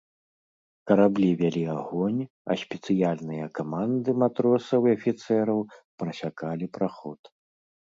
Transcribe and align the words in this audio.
Караблі 0.91 1.27
вялі 1.41 1.61
агонь, 1.73 2.23
а 2.53 2.57
спецыяльныя 2.61 3.45
каманды 3.61 4.09
матросаў 4.25 4.81
і 4.91 4.97
афіцэраў 4.97 5.59
прасякалі 5.99 6.65
праход. 6.79 7.19